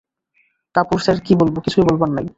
কাপুরুষদের 0.75 1.15
আর 1.15 1.21
কি 1.25 1.33
বলব, 1.35 1.55
কিছুই 1.59 1.85
বলবার 1.87 2.09
নাই। 2.09 2.27